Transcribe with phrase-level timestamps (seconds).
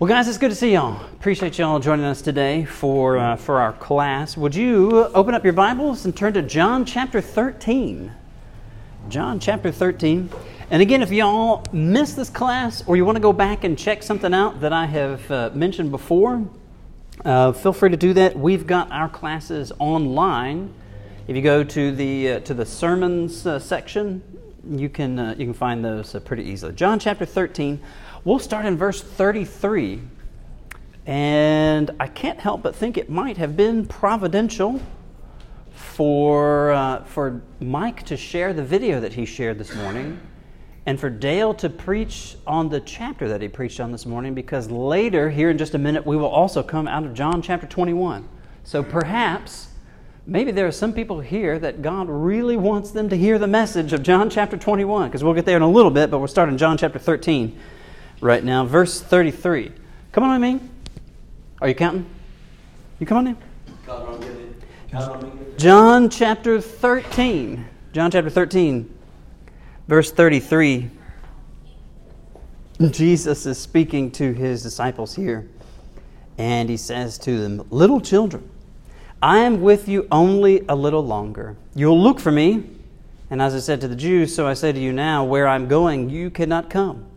[0.00, 1.04] Well, guys, it's good to see y'all.
[1.12, 4.34] Appreciate y'all joining us today for, uh, for our class.
[4.34, 8.10] Would you open up your Bibles and turn to John chapter 13?
[9.10, 10.30] John chapter 13.
[10.70, 14.02] And again, if y'all missed this class or you want to go back and check
[14.02, 16.48] something out that I have uh, mentioned before,
[17.26, 18.38] uh, feel free to do that.
[18.38, 20.72] We've got our classes online.
[21.28, 24.22] If you go to the, uh, to the sermons uh, section,
[24.66, 26.72] you can, uh, you can find those uh, pretty easily.
[26.72, 27.80] John chapter 13.
[28.22, 30.02] We'll start in verse 33.
[31.06, 34.82] And I can't help but think it might have been providential
[35.70, 40.20] for, uh, for Mike to share the video that he shared this morning
[40.84, 44.70] and for Dale to preach on the chapter that he preached on this morning because
[44.70, 48.28] later, here in just a minute, we will also come out of John chapter 21.
[48.64, 49.68] So perhaps,
[50.26, 53.94] maybe there are some people here that God really wants them to hear the message
[53.94, 56.50] of John chapter 21 because we'll get there in a little bit, but we'll start
[56.50, 57.58] in John chapter 13
[58.20, 58.64] right now.
[58.64, 59.72] Verse 33.
[60.12, 60.70] Come on, I mean.
[61.60, 62.06] Are you counting?
[62.98, 63.36] You come on in.
[65.56, 67.66] John chapter 13.
[67.92, 68.88] John chapter 13,
[69.88, 70.90] verse 33.
[72.90, 75.48] Jesus is speaking to his disciples here,
[76.38, 78.48] and he says to them, Little children,
[79.20, 81.56] I am with you only a little longer.
[81.74, 82.70] You'll look for me,
[83.28, 85.66] and as I said to the Jews, so I say to you now, where I'm
[85.66, 87.09] going, you cannot come.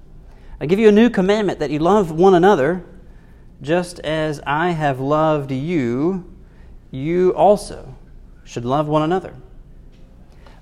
[0.59, 2.83] I give you a new commandment that you love one another,
[3.61, 6.29] just as I have loved you,
[6.91, 7.95] you also
[8.43, 9.33] should love one another.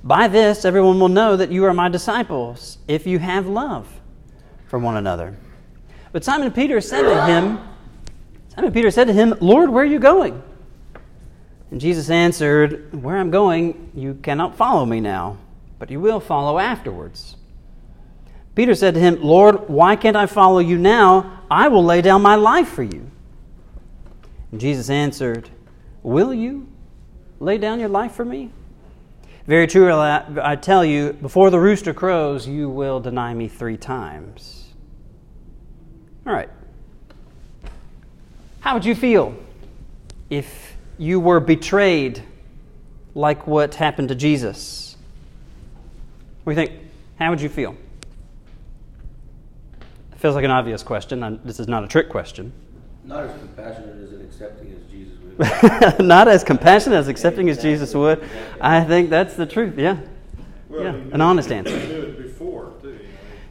[0.03, 3.87] By this, everyone will know that you are my disciples, if you have love
[4.67, 5.37] for one another.
[6.11, 7.59] But Simon Peter said to him,
[8.49, 10.41] Simon Peter said to him, Lord, where are you going?
[11.69, 15.37] And Jesus answered, Where I'm going, you cannot follow me now,
[15.79, 17.37] but you will follow afterwards.
[18.61, 21.39] Peter said to him, Lord, why can't I follow you now?
[21.49, 23.09] I will lay down my life for you.
[24.51, 25.49] And Jesus answered,
[26.03, 26.67] Will you
[27.39, 28.51] lay down your life for me?
[29.47, 34.67] Very truly, I tell you, before the rooster crows, you will deny me three times.
[36.27, 36.49] All right.
[38.59, 39.35] How would you feel
[40.29, 42.21] if you were betrayed
[43.15, 44.97] like what happened to Jesus?
[46.43, 46.79] What do you think?
[47.17, 47.75] How would you feel?
[50.21, 51.39] Feels like an obvious question.
[51.43, 52.53] This is not a trick question.
[53.03, 55.17] Not as compassionate as accepting as Jesus
[55.97, 55.99] would.
[56.05, 58.23] not as compassionate as accepting as Jesus would.
[58.61, 59.79] I think that's the truth.
[59.79, 59.97] Yeah.
[60.69, 60.89] Well, yeah.
[60.89, 61.75] An it- honest answer.
[61.79, 62.89] He knew it before, too.
[62.89, 62.99] you.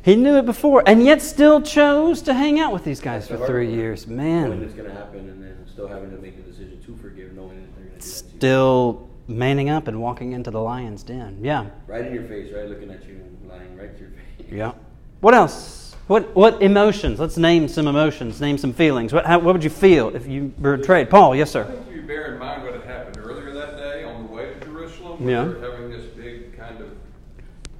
[0.03, 3.41] He knew it before, and yet still chose to hang out with these guys That's
[3.41, 3.78] for three hard part.
[3.80, 4.06] years.
[4.06, 6.97] Knowing Man, it's going to happen and then still having to make the decision to
[6.98, 8.38] forgive, knowing that they're going to do that to you.
[8.38, 11.41] still manning up and walking into the lion's den.
[11.42, 11.66] Yeah.
[11.88, 12.69] Right in your face, right?
[12.69, 14.47] Looking at you and lying right to your face.
[14.53, 14.72] Yeah.
[15.20, 15.90] What else?
[16.10, 17.21] What what emotions?
[17.21, 18.41] Let's name some emotions.
[18.41, 19.12] Name some feelings.
[19.12, 21.09] What how, what would you feel if you were betrayed?
[21.09, 21.62] Paul, yes, sir.
[21.62, 24.53] I think you bear in mind what had happened earlier that day on the way
[24.53, 25.28] to Jerusalem.
[25.28, 25.44] Yeah.
[25.44, 26.91] Were having this big kind of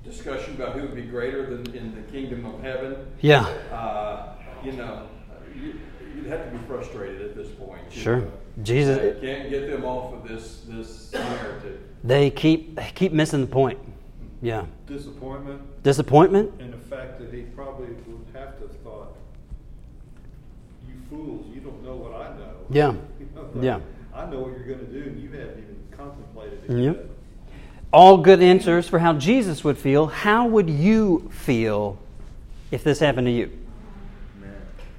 [0.04, 3.04] discussion about who would be greater than in the kingdom of heaven.
[3.20, 3.46] Yeah.
[3.72, 5.08] Uh, you know,
[5.60, 5.80] you,
[6.14, 7.82] you'd have to be frustrated at this point.
[7.91, 8.20] Sure.
[8.20, 8.32] know.
[8.62, 11.80] Jesus- They can't get them off of this this narrative.
[12.04, 13.80] They keep they keep missing the point.
[14.41, 14.66] Yeah.
[14.86, 16.52] Disappointment Disappointment.
[16.60, 19.16] and the fact that he probably would have to have thought,
[20.86, 22.54] you fools, you don't know what I know.
[22.70, 22.94] Yeah.
[23.20, 23.80] You know, like, Yeah.
[24.14, 27.10] I know what you're going to do, and you haven't even contemplated it Yep.
[27.92, 30.06] All good answers for how Jesus would feel.
[30.06, 31.98] How would you feel
[32.70, 33.50] if this happened to you?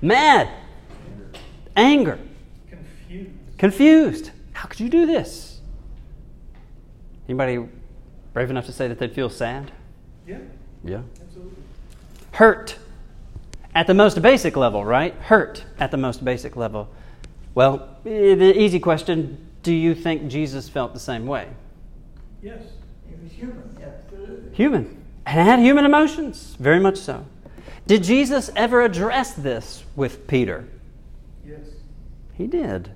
[0.02, 0.50] Mad.
[1.76, 2.20] Anger.
[2.70, 3.58] Confused.
[3.58, 4.32] Confused.
[4.54, 5.62] How could you do this?
[7.28, 7.66] Anybody
[8.34, 9.72] brave enough to say that they'd feel sad?
[10.28, 10.40] Yeah,
[10.84, 11.02] Yeah.
[11.22, 11.64] absolutely.
[12.32, 12.78] Hurt.
[13.74, 15.14] At the most basic level, right?
[15.16, 16.90] Hurt at the most basic level.
[17.56, 21.48] Well, eh, the easy question do you think Jesus felt the same way?
[22.42, 22.64] Yes.
[23.08, 24.56] He was human, absolutely.
[24.56, 25.04] Human.
[25.26, 27.26] And had human emotions, very much so.
[27.86, 30.68] Did Jesus ever address this with Peter?
[31.46, 31.60] Yes.
[32.34, 32.92] He did.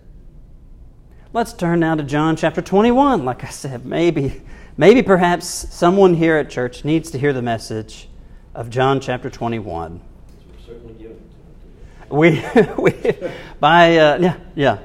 [1.33, 3.25] Let's turn now to John chapter 21.
[3.25, 4.41] Like I said, maybe,
[4.77, 8.07] maybe perhaps someone here at church needs to hear the message
[8.53, 10.01] of John chapter 21.
[10.01, 12.11] We're certainly giving it.
[12.11, 12.43] We,
[12.77, 14.79] we by, uh, yeah, yeah.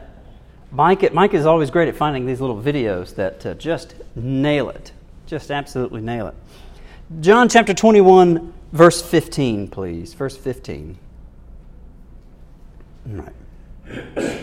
[0.73, 4.93] Mike, Mike is always great at finding these little videos that uh, just nail it.
[5.27, 6.35] Just absolutely nail it.
[7.21, 10.15] John chapter 21, verse 15, please.
[10.15, 10.97] Verse 15.
[13.09, 14.41] All right.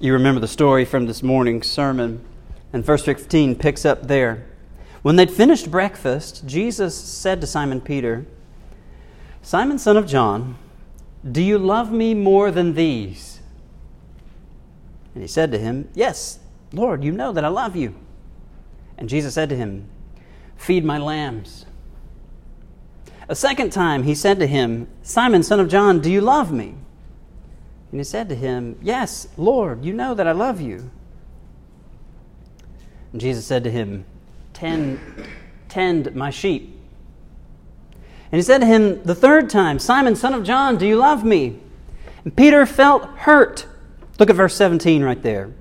[0.00, 2.24] You remember the story from this morning's sermon,
[2.72, 4.46] and verse 15 picks up there.
[5.02, 8.24] When they'd finished breakfast, Jesus said to Simon Peter,
[9.42, 10.56] Simon, son of John,
[11.28, 13.40] Do you love me more than these?
[15.14, 16.38] And he said to him, Yes,
[16.72, 17.94] Lord, you know that I love you.
[18.96, 19.88] And Jesus said to him,
[20.56, 21.66] Feed my lambs.
[23.28, 26.74] A second time he said to him, Simon, son of John, do you love me?
[27.90, 30.90] And he said to him, Yes, Lord, you know that I love you.
[33.12, 34.04] And Jesus said to him,
[34.62, 35.00] Tend,
[35.68, 36.78] tend my sheep.
[38.30, 41.24] And he said to him the third time, Simon, son of John, do you love
[41.24, 41.58] me?
[42.22, 43.66] And Peter felt hurt.
[44.20, 45.52] Look at verse 17 right there.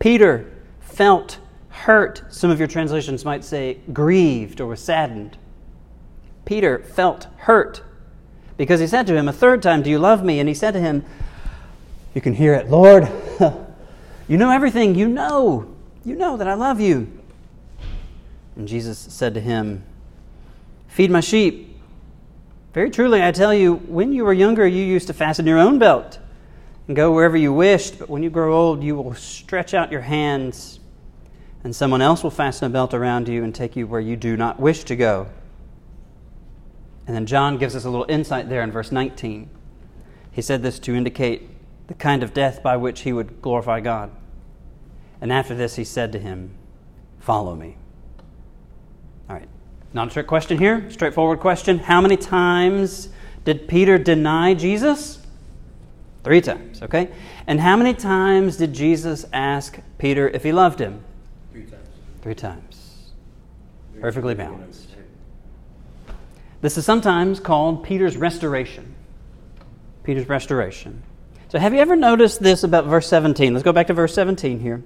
[0.00, 1.38] Peter felt
[1.68, 2.24] hurt.
[2.28, 5.38] Some of your translations might say grieved or was saddened.
[6.44, 7.82] Peter felt hurt
[8.56, 10.40] because he said to him a third time, Do you love me?
[10.40, 11.04] And he said to him,
[12.16, 13.08] You can hear it, Lord.
[14.26, 14.96] you know everything.
[14.96, 15.72] You know.
[16.04, 17.21] You know that I love you.
[18.56, 19.84] And Jesus said to him,
[20.88, 21.76] Feed my sheep.
[22.74, 25.78] Very truly, I tell you, when you were younger, you used to fasten your own
[25.78, 26.18] belt
[26.86, 27.98] and go wherever you wished.
[27.98, 30.80] But when you grow old, you will stretch out your hands,
[31.64, 34.36] and someone else will fasten a belt around you and take you where you do
[34.36, 35.28] not wish to go.
[37.06, 39.50] And then John gives us a little insight there in verse 19.
[40.30, 41.48] He said this to indicate
[41.88, 44.10] the kind of death by which he would glorify God.
[45.20, 46.54] And after this, he said to him,
[47.18, 47.76] Follow me.
[49.94, 51.78] Not a trick question here, straightforward question.
[51.78, 53.10] How many times
[53.44, 55.18] did Peter deny Jesus?
[56.24, 57.10] Three times, okay?
[57.46, 61.02] And how many times did Jesus ask Peter if he loved him?
[61.52, 61.88] Three times.
[62.22, 63.10] Three times.
[64.00, 64.88] Perfectly balanced.
[66.60, 68.94] This is sometimes called Peter's restoration.
[70.04, 71.02] Peter's restoration.
[71.48, 73.52] So, have you ever noticed this about verse 17?
[73.52, 74.82] Let's go back to verse 17 here.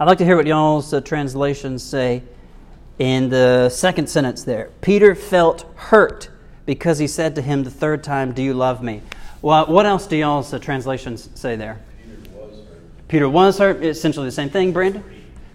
[0.00, 2.22] I'd like to hear what y'all's uh, translations say
[2.98, 4.70] in the second sentence there.
[4.80, 6.30] Peter felt hurt
[6.66, 9.02] because he said to him the third time, Do you love me?
[9.40, 11.80] Well, what else do y'all's uh, translations say there?
[12.02, 13.08] Peter was hurt.
[13.08, 13.84] Peter was hurt.
[13.84, 15.04] Essentially the same thing, Brandon?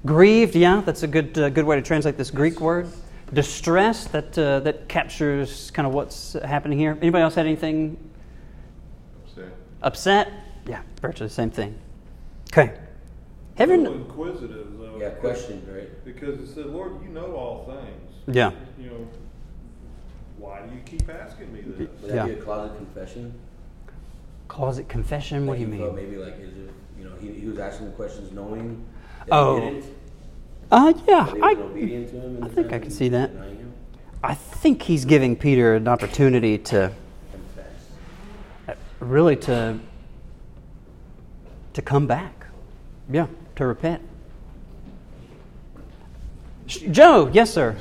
[0.06, 2.88] Grieved, yeah, that's a good, uh, good way to translate this Greek word.
[3.34, 6.98] Distress, that, uh, that captures kind of what's happening here.
[7.02, 7.98] Anybody else had anything?
[9.26, 9.46] Upset.
[9.82, 10.32] Upset?
[10.68, 11.78] Yeah, virtually the same thing.
[12.52, 12.74] Okay.
[13.56, 14.80] Have A you, little kn- inquisitive.
[15.04, 16.06] Yeah, because- question, right?
[16.06, 18.36] Because it said, Lord, you know all things.
[18.36, 18.52] yeah.
[18.80, 19.08] You know,
[20.38, 21.78] why do you keep asking me this?
[22.02, 22.26] Would that Yeah.
[22.28, 23.34] be a closet confession?
[24.48, 25.46] Closet confession?
[25.46, 26.06] What do you Like he felt mean?
[26.10, 28.84] Maybe like, is it, you know, he, he was asking the questions knowing
[29.20, 29.60] that Oh.
[29.60, 29.86] he didn't?
[30.72, 33.32] Uh, yeah, I, was obedient to him in I think I can see that.
[34.24, 36.92] I think he's giving Peter an opportunity to
[37.32, 38.78] Confess.
[39.02, 39.80] really to
[41.74, 42.46] to come back.
[43.12, 43.28] Yeah,
[43.58, 44.02] to repent.
[46.68, 47.76] Joe, yes, sir.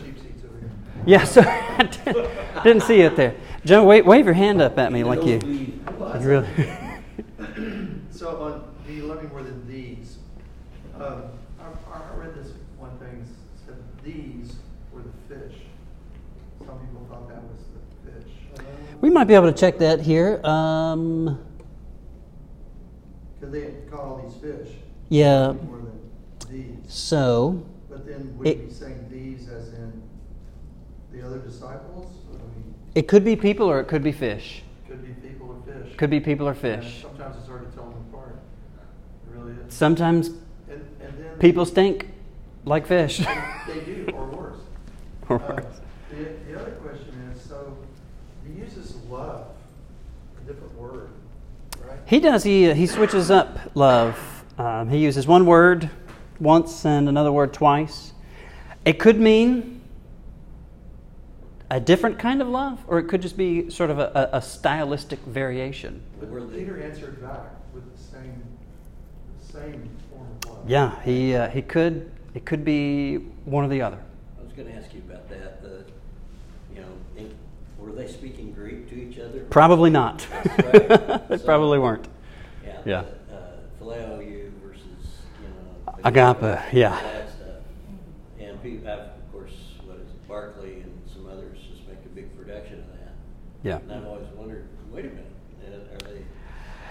[1.07, 1.43] Yes, sir.
[1.79, 2.29] I didn't-
[2.65, 3.35] didn't see it there.
[3.65, 5.41] Joe, wave, wave your hand up at me like you.
[5.45, 5.73] You
[6.21, 6.49] really.
[8.11, 10.19] So on, do you love more than these?
[10.95, 11.25] Um,
[11.59, 13.27] I, I read this one thing,
[13.67, 13.75] said
[14.05, 14.53] these
[14.93, 15.59] were the fish.
[16.61, 17.59] Some people thought that was
[18.05, 18.33] the fish.
[19.01, 20.41] we might be able to check that here.
[20.47, 21.41] Um,
[23.41, 24.69] Because they caught all these fish.
[25.09, 25.53] yeah.
[25.53, 26.01] More than
[26.49, 26.93] these.
[26.93, 27.65] So
[28.13, 30.03] then would It- you be saying these as in
[31.13, 32.07] the other disciples?
[32.31, 34.63] I mean, it could be people or it could be fish.
[34.89, 35.97] could be people or fish.
[35.97, 37.03] Could be people or And fish.
[37.03, 38.37] sometimes it's hard to tell them apart.
[39.31, 39.73] It really is.
[39.75, 42.09] Sometimes And, and then people stink
[42.65, 43.19] like fish.
[43.67, 44.59] They do, or worse.
[45.29, 45.81] Or Uh, worse.
[46.11, 47.77] The, the other question is, so
[48.47, 49.47] he uses love,
[50.39, 51.09] a different word,
[51.87, 51.99] right?
[52.05, 52.43] He does.
[52.45, 54.19] He he switches up love.
[54.59, 55.89] Um, he uses one word
[56.47, 58.13] once and another word twice.
[58.85, 59.81] It could mean
[61.71, 64.43] a different kind of love, or it could just be sort of a, a, a
[64.43, 66.03] stylistic variation.
[66.21, 67.41] But Were Peter answered back
[67.73, 68.43] with the same,
[69.41, 70.69] the same form of love.
[70.71, 72.11] Yeah, he uh, he could.
[72.35, 73.99] It could be one or the other.
[74.39, 75.63] I was going to ask you about that.
[75.63, 75.85] The,
[76.75, 77.35] you know, in,
[77.79, 79.41] were they speaking Greek to each other?
[79.51, 80.27] Probably not.
[80.31, 81.29] That's right.
[81.29, 82.09] they So- probably weren't.
[82.65, 82.81] Yeah.
[82.85, 83.05] Yeah.
[83.29, 84.83] The, uh, phileo you versus
[85.43, 85.92] you know.
[86.05, 86.99] Agape, yeah.
[88.41, 89.53] And people have, of course,
[89.85, 93.15] what is it, Barclay and some others just make a big production of that.
[93.63, 93.79] Yeah.
[93.79, 95.27] And I've always wondered, wait a minute,
[95.93, 96.23] are they?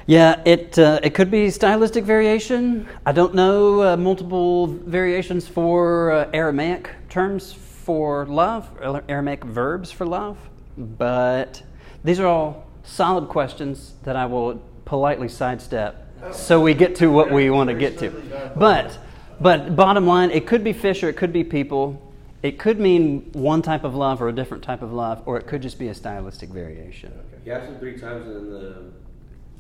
[0.08, 2.88] Yeah, it uh, it could be stylistic variation.
[3.06, 8.70] I don't know uh, multiple variations for uh, Aramaic terms for love,
[9.10, 10.38] Aramaic verbs for love,
[10.78, 11.62] but
[12.04, 16.01] these are all solid questions that I will politely sidestep
[16.32, 18.10] so we get to what we want to get to.
[18.56, 18.98] But
[19.40, 22.02] but bottom line, it could be fish or it could be people.
[22.44, 25.46] It could mean one type of love or a different type of love, or it
[25.46, 27.14] could just be a stylistic variation.
[27.44, 28.92] He asked him three times, and then the,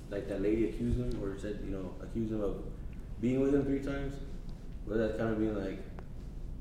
[0.09, 2.63] like that lady accused him, or said, you know, accused him of
[3.21, 4.15] being with him three times.
[4.87, 5.79] Was that kind of being like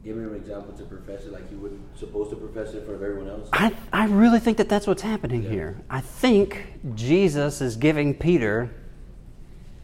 [0.04, 2.84] giving him an example to profess it, like he was supposed to profess it in
[2.84, 3.48] front of everyone else?
[3.54, 5.50] I, I really think that that's what's happening Yeah.
[5.50, 5.80] here.
[5.88, 8.70] I think Jesus is giving Peter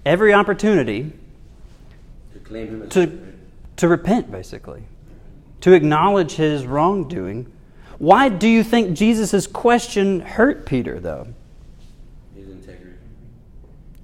[0.06, 1.12] every opportunity
[2.32, 3.34] to claim him as to,
[3.76, 4.84] to repent, basically,
[5.60, 7.52] to acknowledge his wrongdoing.
[7.98, 11.26] Why do you think Jesus' question hurt Peter, though?
[12.34, 12.96] his integrity.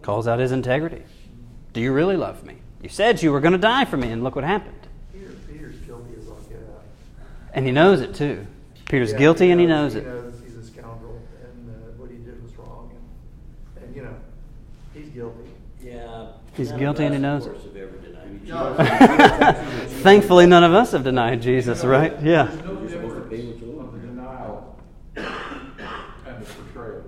[0.03, 1.03] Calls out his integrity.
[1.73, 2.57] Do you really love me?
[2.83, 4.75] You said you were going to die for me, and look what happened.
[5.13, 6.83] Peter, Peter's guilty as all get out.
[7.55, 8.47] And he knows it, too.
[8.87, 10.07] Peter's Yeah, guilty and he knows He it.
[10.07, 12.91] knows he's a scoundrel and uh, what he did was wrong.
[13.77, 14.15] And, and, you know,
[14.93, 15.49] he's guilty.
[15.83, 16.29] Yeah.
[16.55, 17.59] He's none guilty and he knows Of it.
[17.59, 18.77] course, ever denied No.
[19.87, 20.03] Jesus.
[20.03, 22.21] Thankfully, none of us have denied Jesus, right?
[22.23, 22.51] Yeah.
[22.65, 23.85] No You're supposed to pay difference what you owe.
[23.85, 24.77] of the denial
[25.17, 27.03] and the portrayal.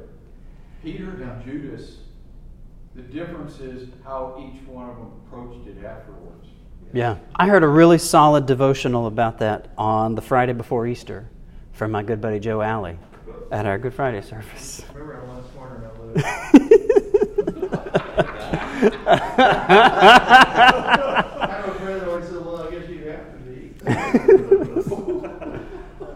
[0.83, 1.97] Peter and Judas,
[2.95, 6.47] the difference is how each one of them approached it afterwards.
[6.93, 7.17] Yeah.
[7.35, 11.29] I heard a really solid devotional about that on the Friday before Easter
[11.73, 12.97] from my good buddy Joe Alley
[13.51, 14.83] at our Good Friday service.
[14.95, 16.64] Remember I once cornered I
[22.45, 23.75] well, I guess you have to be.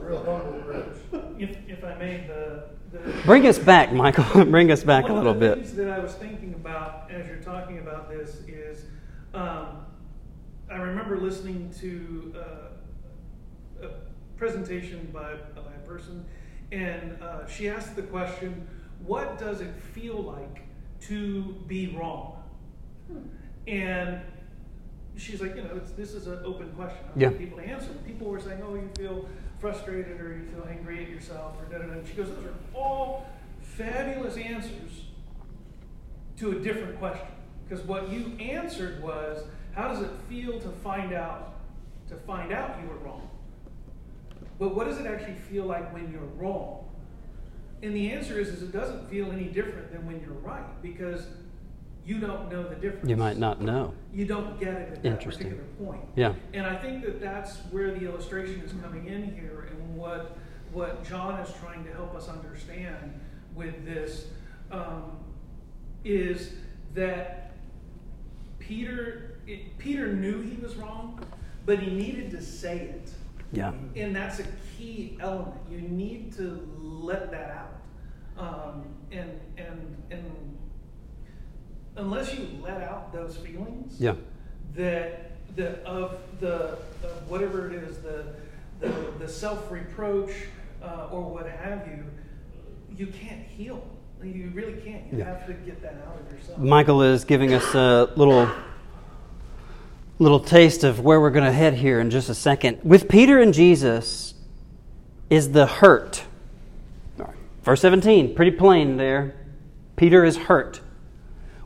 [0.00, 0.58] Real.
[3.24, 4.44] Bring us back, Michael.
[4.50, 5.76] Bring us back a little One of the bit.
[5.76, 8.84] that I was thinking about as you're talking about this is,
[9.34, 9.84] um,
[10.70, 13.90] I remember listening to uh, a
[14.36, 16.24] presentation by, by a person,
[16.72, 18.66] and uh, she asked the question,
[19.04, 20.62] "What does it feel like
[21.02, 22.37] to be wrong?"
[23.66, 24.20] And
[25.16, 26.98] she's like, you know, it's, this is an open question.
[27.04, 27.30] I want Yeah.
[27.30, 27.88] people to answer.
[28.06, 31.78] People were saying, oh, you feel frustrated or you feel angry at yourself or da
[31.78, 31.92] da da.
[31.98, 33.26] And she goes, those are all
[33.60, 35.04] fabulous answers
[36.38, 37.26] to a different question.
[37.68, 39.42] Because what you answered was,
[39.74, 41.54] how does it feel to find out
[42.08, 43.28] to find out you were wrong?
[44.58, 46.84] But what does it actually feel like when you're wrong?
[47.82, 51.26] And the answer is, is it doesn't feel any different than when you're right because
[52.08, 53.06] you don't know the difference.
[53.06, 53.92] You might not know.
[54.14, 55.50] You don't get it at that Interesting.
[55.50, 56.08] particular point.
[56.16, 56.32] Yeah.
[56.54, 60.38] And I think that that's where the illustration is coming in here, and what
[60.72, 63.20] what John is trying to help us understand
[63.54, 64.26] with this
[64.70, 65.18] um,
[66.04, 66.54] is
[66.94, 67.52] that
[68.58, 71.20] Peter it, Peter knew he was wrong,
[71.66, 73.10] but he needed to say it.
[73.52, 73.72] Yeah.
[73.96, 74.46] And that's a
[74.76, 75.60] key element.
[75.70, 77.74] You need to let that out.
[78.38, 80.57] Um, and, and, and
[81.98, 84.14] unless you let out those feelings, Yeah.
[84.74, 88.26] that the, of the, of whatever it is, the,
[88.80, 88.88] the,
[89.18, 90.30] the self reproach
[90.82, 92.04] uh, or what have you,
[92.96, 93.82] you can't heal.
[94.22, 95.12] You really can't.
[95.12, 95.24] You Yeah.
[95.26, 96.58] have to get that out of yourself.
[96.58, 98.48] Michael is giving us a little
[100.20, 102.80] little taste of where we're going to head here in just a second.
[102.82, 104.34] With Peter and Jesus
[105.30, 106.24] is the hurt.
[107.62, 109.34] Verse 17, pretty plain there.
[109.94, 110.80] Peter is hurt.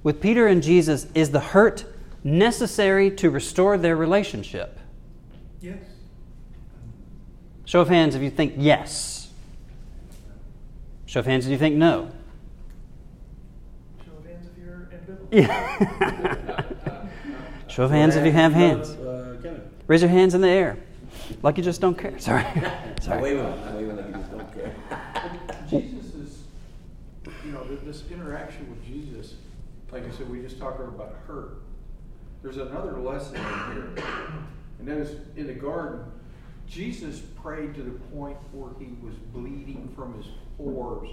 [0.03, 1.85] With Peter and Jesus is the hurt
[2.25, 4.79] necessary to restore their relationship.
[5.61, 5.79] Yes.
[7.65, 9.31] Show of hands if you think yes.
[11.07, 12.11] Show of hands if you think no.
[14.05, 15.31] Show of hands if you're ambivalent.
[15.31, 16.65] Yeah.
[17.69, 18.91] Show of hands if you have hands.
[18.91, 19.19] Uh,
[19.89, 20.79] Raise your hands in the air,
[21.43, 22.17] like you just don't care.
[22.19, 23.21] Sorry, I'm sorry.
[23.21, 24.75] waving, I'm waving like you just don't care.
[25.69, 26.39] Jesus is,
[27.45, 29.35] you know, th- this interaction with Jesus,
[29.91, 30.11] like I
[30.63, 31.63] said, we just talked about hurt.
[32.43, 34.05] There's another lesson in here,
[34.79, 36.01] and that is in the garden,
[36.67, 40.27] Jesus prayed to the point where he was bleeding from his
[40.57, 41.09] pores,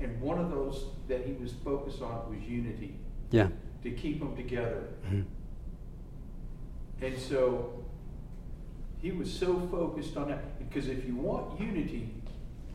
[0.00, 2.96] and one of those that he was focused on was unity,
[3.30, 3.48] Yeah,
[3.82, 4.88] to keep them together.
[5.10, 5.24] Mhm.
[7.02, 7.84] And so
[8.98, 12.14] he was so focused on that because if you want unity,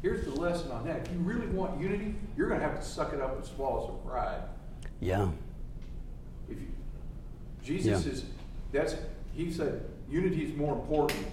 [0.02, 1.08] here's the lesson on that.
[1.08, 3.88] If you really want unity, you're going to have to suck it up and swallow
[3.88, 4.42] some pride.
[5.00, 5.30] yeah,
[6.50, 6.68] If you,
[7.64, 8.12] Jesus Yeah.
[8.12, 8.26] is
[8.72, 8.96] that's
[9.34, 11.26] he said unity is more important.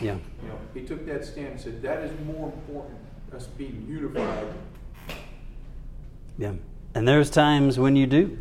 [0.00, 0.16] yeah.
[0.42, 2.98] You know, he took that stand and said that is more important
[3.34, 4.46] us being unified.
[6.38, 6.52] Yeah.
[6.94, 8.38] And there's times when you do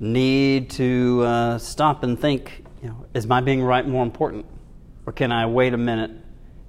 [0.00, 4.46] need to uh, stop and think, you know, is my being right more important?
[5.06, 6.10] Or can I wait a minute,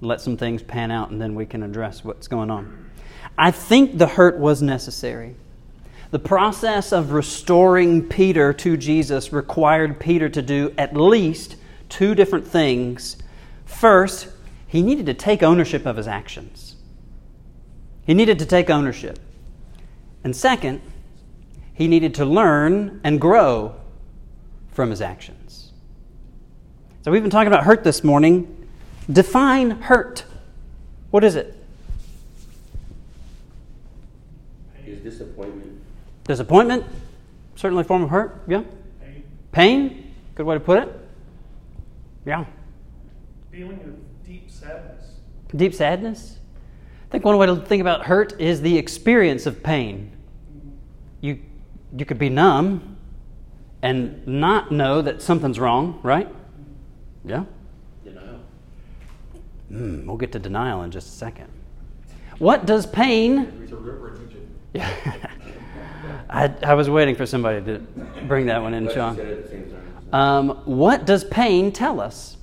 [0.02, 2.90] let some things pan out, and then we can address what's going on?
[3.38, 5.36] I think the hurt was necessary.
[6.15, 11.57] The process of restoring Peter to Jesus required Peter to do at least
[11.89, 13.17] two different things
[13.65, 14.29] First,
[14.65, 16.77] he needed to take ownership of his actions.
[18.05, 19.19] He needed to take ownership.
[20.24, 20.81] And second,
[21.74, 23.75] he needed to learn and grow
[24.72, 25.74] from his actions.
[27.03, 28.69] So we've been talking about hurt this morning.
[29.12, 30.24] Define hurt.
[31.12, 31.62] What is it?
[34.86, 35.64] Is disappointment.
[36.25, 36.86] Disappointment,
[37.55, 38.44] certainly a form of hurt.
[38.48, 38.63] Yeah.
[39.01, 41.00] Pain, Pain, good way to put it.
[42.25, 42.46] Yeah.
[43.51, 45.12] feeling of deep sadness.
[45.55, 46.38] Deep sadness.
[47.08, 50.12] I think one way to think about hurt is the experience of pain.
[51.22, 51.39] You,
[51.96, 52.98] you could be numb
[53.84, 56.27] and not know that something's wrong, right?
[57.24, 57.46] Yeah.
[58.03, 58.39] Denial.
[59.72, 61.50] Mm, we'll get to denial in just a second.
[62.39, 63.62] What does pain?
[63.63, 64.41] It's a river in Egypt.
[64.74, 65.25] Yeah.
[66.29, 67.79] I, I was waiting for somebody to
[68.27, 69.15] bring that one in, Sean.
[69.15, 70.13] said it at the same time.
[70.13, 72.38] Um, what does pain tell us?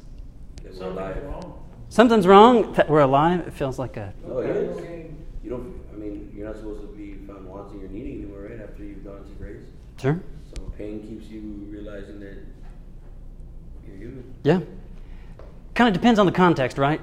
[0.72, 1.68] Something's wrong.
[1.88, 2.72] Something's wrong.
[2.74, 3.40] That we're alive.
[3.46, 4.12] It feels like a.
[4.26, 4.76] No, it is.
[5.44, 5.80] You don't.
[5.92, 8.60] I mean, you're not supposed to be found wanting or needing anymore, right?
[8.60, 9.62] After you've gone to grace.
[10.00, 10.20] Sure.
[10.54, 12.36] So pain keeps you realizing that
[13.86, 14.34] you're human.
[14.42, 14.60] Yeah.
[15.74, 17.00] Kind of depends on the context, right?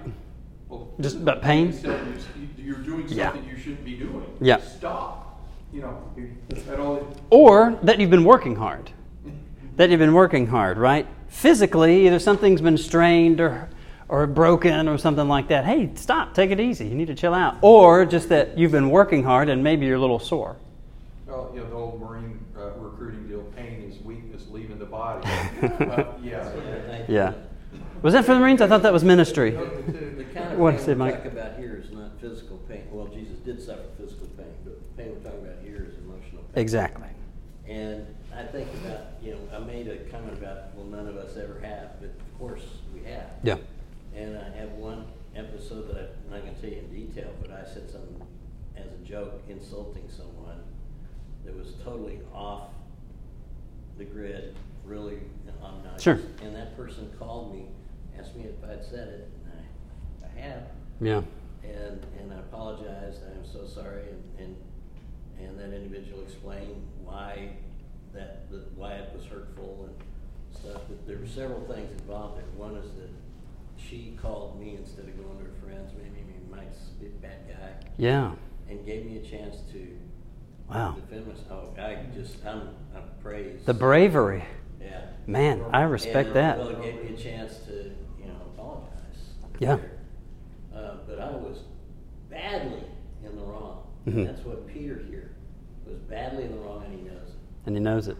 [0.67, 1.67] Well, Just about pain?
[1.67, 1.99] Instead,
[2.57, 3.31] you- You're doing Yeah.
[3.31, 4.23] something you shouldn't be doing.
[4.41, 4.57] Yeah.
[4.59, 5.18] Stop.
[5.73, 6.35] You know, you-
[6.67, 7.07] that all.
[7.29, 8.91] Or that you've been working hard.
[9.77, 11.07] That you've been working hard, right?
[11.27, 13.69] Physically, either something's been strained or,
[14.09, 15.63] or broken or something like that.
[15.65, 16.87] Hey, stop, take it easy.
[16.87, 17.57] You need to chill out.
[17.61, 20.57] Or just that you've been working hard and maybe you're a little sore.
[21.27, 25.27] Well, you know, the old Marine uh, recruiting deal, pain is weakness leaving the body.
[25.61, 27.05] Uh, Yeah.
[27.07, 27.33] Yeah.
[28.01, 28.61] Was that for the Marines?
[28.61, 29.51] I thought that was ministry.
[29.51, 31.15] The kind of What pain say, we're Mike?
[31.23, 32.83] talking about here is not physical pain.
[32.91, 36.43] Well, Jesus did suffer physical pain, but the pain we're talking about here is emotional
[36.43, 36.48] pain.
[36.59, 37.07] Exactly.
[37.67, 41.37] And I think about, you know, I made a comment about, well, none of us
[41.37, 43.31] ever have, but of course we have.
[43.43, 43.57] Yeah.
[44.15, 47.51] And I have one episode that I'm not going to tell you in detail, but
[47.51, 48.21] I said something
[48.75, 50.59] as a joke, insulting someone
[51.45, 52.69] that was totally off
[53.97, 55.19] the grid, really
[55.63, 56.03] obnoxious.
[56.03, 56.19] Sure.
[56.41, 57.65] And that person called me,
[58.17, 60.63] asked me if I'd said it, and I, I have.
[60.99, 61.21] Yeah.
[61.63, 64.55] And, and I apologized, I'm so sorry, and, and,
[65.41, 67.49] and that individual explained why
[68.13, 72.45] that, why it was hurtful and stuff, but there were several things involved there.
[72.57, 73.09] One is that
[73.77, 78.31] she called me instead of going to her friends, maybe, Mike's a bad guy, Yeah.
[78.67, 79.97] and gave me a chance to
[80.69, 80.95] Wow.
[80.99, 81.77] defend myself.
[81.77, 83.65] I just, I'm, I'm praised.
[83.65, 84.43] The bravery.
[84.81, 85.01] Yeah.
[85.27, 86.57] Man, I respect And, that.
[86.57, 87.73] Well, it gave me a chance to,
[88.19, 88.89] you know, apologize.
[89.59, 89.77] Yeah.
[90.75, 91.59] Uh, but I was
[92.29, 92.83] badly
[93.23, 93.83] in the wrong.
[94.09, 94.25] Mhm.
[94.27, 95.31] That's what Peter here
[95.87, 97.35] was badly in the wrong, and he knows it.
[97.65, 98.17] And he knows it.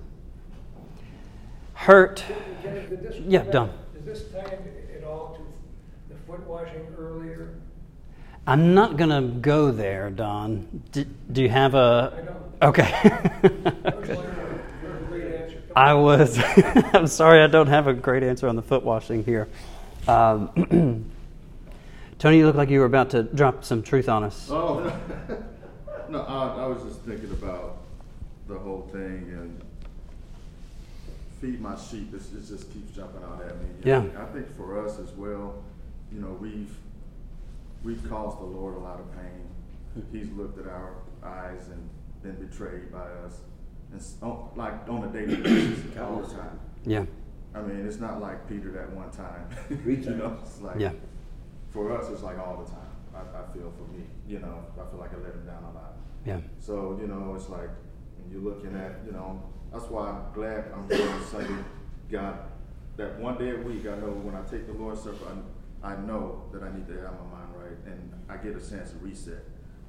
[1.73, 2.23] Hurt.
[2.61, 3.69] Kenny, did this- Yeah, done.
[3.95, 7.49] Does this tie in at all to the foot washing earlier?
[8.45, 10.83] I'm not going to go there, Don.
[10.91, 12.13] Do, do you have a.
[12.17, 12.37] I don't.
[12.61, 12.83] Okay.
[12.93, 15.61] I was wondering, your great answer.
[15.75, 16.39] I was.
[16.93, 19.47] I'm sorry, I don't have a great answer on the foot washing here.
[20.07, 21.11] Um,
[22.19, 24.49] Tony, you look like you were about to drop some truth on us.
[24.51, 24.91] Oh,
[26.09, 27.77] no, I, I was just thinking about
[28.47, 29.61] the whole thing and
[31.41, 32.11] feed my sheep.
[32.11, 33.69] This it just keeps jumping out at me.
[33.83, 34.03] Yeah.
[34.17, 35.63] I think for us as well,
[36.11, 36.75] you know, we've
[37.83, 39.47] we've caused the Lord a lot of pain.
[39.93, 40.17] Hmm.
[40.17, 40.93] He's looked at our
[41.23, 41.89] eyes and
[42.23, 43.39] been betrayed by us,
[43.91, 46.59] and s- on, like on a daily basis, all the time.
[46.85, 47.05] Yeah.
[47.55, 49.47] I mean, it's not like Peter that one time.
[49.85, 50.91] You know, it's like Yeah.
[51.71, 52.85] for us, it's like all the time.
[53.15, 55.71] I, I feel for me, you know, I feel like I let him down a
[55.73, 55.88] lot.
[56.25, 56.39] Yeah.
[56.59, 57.69] So, you know, it's like,
[58.17, 61.63] when you're looking at, you know, that's why I'm glad I'm here on Sunday.
[62.11, 62.39] God,
[62.97, 65.15] that one day a week, I know when I take the Lord's Supper,
[65.83, 68.59] I, I know that I need to have my mind right and I get a
[68.69, 69.43] chance to reset,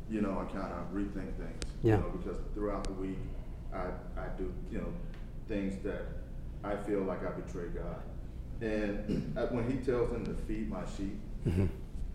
[0.08, 1.62] you know, and kind of rethink things.
[1.82, 1.96] Yeah.
[1.96, 3.18] You know, because throughout the week,
[3.74, 3.86] I,
[4.20, 4.92] I do, you know,
[5.48, 6.02] things that
[6.62, 8.02] I feel like I betray God.
[8.60, 11.68] And uh, when he tells him to feed my sheep, Mhm.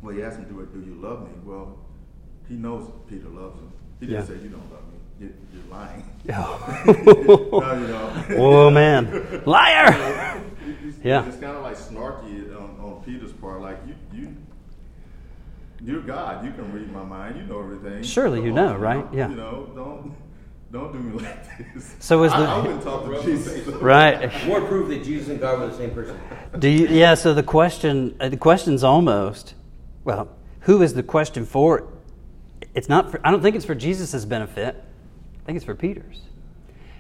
[0.04, 1.34] well, he asks him, do, it, do you love me?
[1.44, 1.80] Well,
[2.48, 3.72] he knows Peter loves him.
[4.00, 4.28] He didn't Yeah.
[4.28, 5.00] say, you don't love me.
[5.28, 6.04] You, you're lying.
[6.28, 6.84] Oh.
[7.62, 8.26] no, you know.
[8.38, 9.44] oh, man.
[9.46, 10.42] Liar!
[10.84, 11.26] It's, Yeah.
[11.28, 13.62] It's kind of like snarky on, on Peter's part.
[13.62, 14.36] Like, you, you,
[15.84, 16.44] you're God.
[16.44, 17.38] You can read my mind.
[17.38, 18.02] You know everything.
[18.04, 19.06] Surely you know, right?
[19.14, 19.30] Yeah.
[19.30, 20.16] You know, don't,
[20.72, 21.96] don't do me like this.
[22.00, 23.68] So is I, the- I wouldn't talk to Jesus.
[23.76, 24.46] Right.
[24.48, 26.20] More proof that Jesus and God were the same person.
[26.58, 29.54] Do you, yeah, so the question, uh, the question's almost,
[30.04, 31.88] well, who is the question for?
[32.76, 34.76] It's not for, I don't think it's for Jesus' benefit.
[34.76, 36.22] I think it's for Peter's.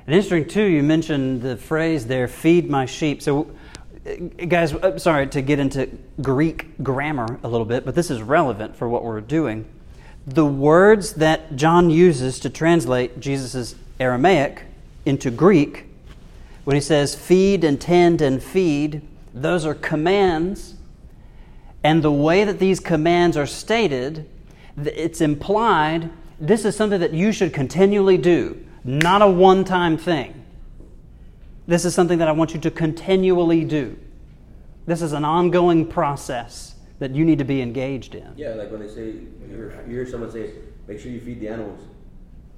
[0.07, 3.21] And interesting, too, you mentioned the phrase there, feed my sheep.
[3.21, 3.51] So
[4.47, 5.89] guys, uh, sorry to get into
[6.21, 9.65] Greek grammar a little bit, but this is relevant for what we're doing.
[10.27, 14.63] The words that John uses to translate Jesus' Aramaic
[15.05, 15.85] into Greek,
[16.63, 19.01] when he says feed and tend and feed,
[19.33, 20.75] those are commands.
[21.83, 24.27] And the way that these commands are stated,
[24.77, 26.09] it's implied
[26.39, 30.43] this is something that you should continually do, not a one time thing.
[31.67, 33.97] This is something that I want you to continually do.
[34.85, 38.27] This is an ongoing process that you need to be engaged in.
[38.37, 40.51] Yeah, like when they say, you hear, someone say,
[40.87, 41.81] make sure you feed the animals.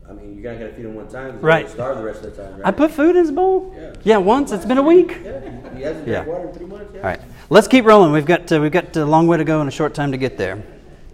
[0.09, 1.69] I mean, you're not going to feed them one time Right.
[1.69, 2.65] starve the rest of the time, right?
[2.67, 3.73] I put food in his bowl?
[3.77, 3.93] Yeah.
[4.03, 4.17] Yeah.
[4.17, 4.51] once.
[4.51, 5.17] It's been a week.
[5.23, 5.39] Yeah,
[5.75, 6.23] he hasn't Yeah.
[6.25, 7.01] water in three months, yeah.
[7.01, 8.11] All right, let's keep rolling.
[8.11, 10.17] We've got uh, we've got a long way to go and a short time to
[10.17, 10.63] get there.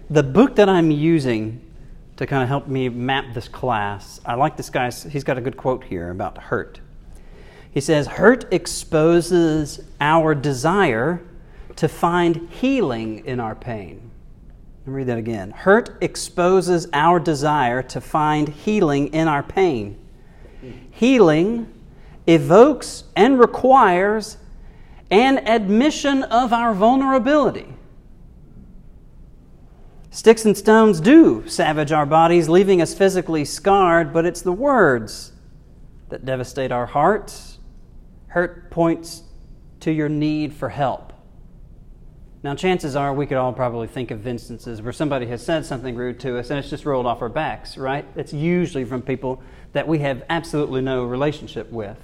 [0.09, 1.61] The book that I'm using
[2.17, 5.03] to kind of help me map this class, I like this guy's.
[5.03, 6.79] He's got a good quote here about hurt.
[7.71, 11.21] He says, "Hurt exposes our desire
[11.75, 14.11] to find healing in our pain."
[14.85, 15.51] Let me read that again.
[15.51, 19.97] Hurt exposes our desire to find healing in our pain.
[20.91, 21.67] Healing
[22.27, 24.37] evokes and requires
[25.09, 27.73] an admission of our vulnerability.
[30.13, 35.31] Sticks and stones do savage our bodies, leaving us physically scarred, but it's the words
[36.09, 37.57] that devastate our hearts.
[38.27, 39.23] Hurt points
[39.79, 41.13] to your need for help.
[42.43, 45.95] Now, chances are we could all probably think of instances where somebody has said something
[45.95, 48.05] rude to us and it's just rolled off our backs, right?
[48.15, 51.97] It's usually from people that we have absolutely no relationship with.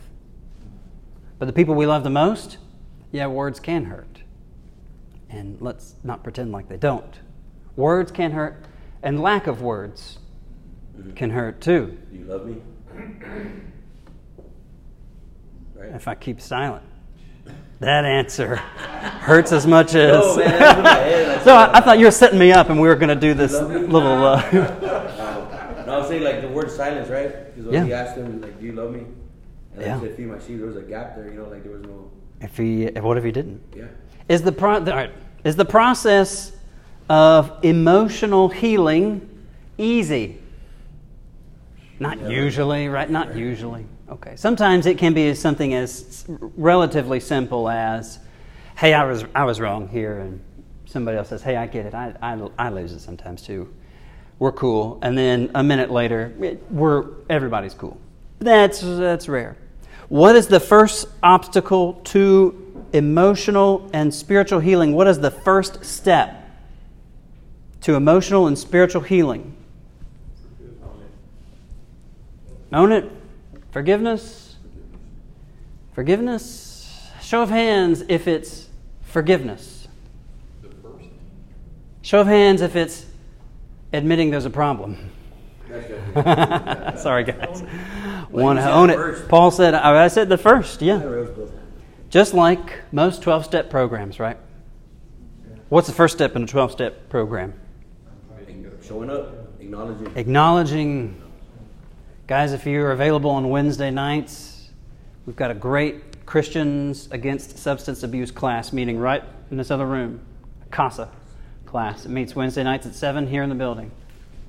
[1.38, 2.58] But the people we love the most,
[3.12, 4.24] yeah, words can hurt.
[5.30, 7.20] And let's not pretend like they don't.
[7.80, 8.66] Words can hurt,
[9.04, 10.20] and lack of words
[11.16, 11.98] can hurt too.
[12.12, 12.58] Do you love me?
[15.74, 15.96] Right?
[15.96, 16.84] If I keep silent,
[17.80, 18.56] that answer
[19.22, 20.12] hurts as much as.
[20.12, 21.28] No, man, that's in my head.
[21.30, 23.16] That's so I, I thought you were setting me up, and we were going to
[23.16, 24.26] do this little.
[24.26, 24.42] Uh,
[25.88, 27.46] No, I'm saying like the word silence, right?
[27.46, 27.86] Because when Yeah.
[27.86, 29.06] he asked him, like, do you love me?
[29.74, 30.00] And Yeah.
[30.02, 30.58] said, feed my sheep.
[30.58, 32.12] There was a gap there, you know, like there was no,
[32.42, 33.64] if he, what if he didn't?
[33.76, 33.86] yeah.
[34.28, 35.12] Is the, pro- all right,
[35.46, 36.52] is the process
[37.10, 39.28] of emotional healing
[39.78, 40.38] easy?
[42.00, 43.10] Not usually, right?
[43.10, 43.86] Not usually.
[44.10, 44.36] Okay.
[44.36, 48.20] Sometimes it can be something as relatively simple as,
[48.78, 50.40] "Hey, I was I was wrong here," and
[50.86, 51.94] somebody else says, "Hey, I get it.
[51.94, 53.68] I I, I lose it sometimes too."
[54.40, 57.98] We're cool, and then a minute later, it- we're everybody's cool.
[58.40, 59.58] That's that's rare.
[60.08, 64.94] What is the first obstacle to emotional and spiritual healing?
[64.96, 66.39] What is the first step
[67.82, 69.56] to emotional and spiritual healing?
[72.72, 73.12] Own it.
[73.72, 74.56] Forgiveness.
[75.94, 77.10] Forgiveness.
[77.22, 78.70] Show of hands if it's
[79.04, 79.88] forgiveness.
[82.02, 83.06] Show of hands if it's
[83.94, 85.12] admitting there's a problem.
[86.16, 87.64] Sorry, guys.
[88.30, 89.28] Want to own it.
[89.30, 91.04] Paul said, I said the first, Yeah, yeah.
[91.04, 91.52] it was both.
[92.10, 94.38] Just like most 12 step programs, right?
[95.70, 97.54] What's the first step in a 12 step program?
[98.90, 100.18] Showing up, acknowledging.
[100.18, 101.22] Acknowledging.
[102.26, 104.72] Guys, if you're available on Wednesday nights,
[105.28, 110.22] we've got a great Christians Against Substance Abuse class meeting right in this other room,
[110.72, 111.08] CASA
[111.68, 112.06] class.
[112.06, 113.92] It meets Wednesday nights at 7 here in the building.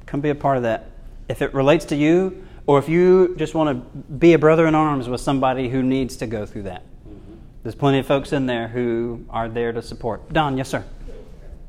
[0.07, 0.91] Come be a part of that.
[1.29, 4.75] If it relates to you, or if you just want to be a brother in
[4.75, 7.35] arms with somebody who needs to go through that, mm-hmm.
[7.63, 10.33] there's plenty of folks in there who are there to support.
[10.33, 10.83] Don, yes, sir.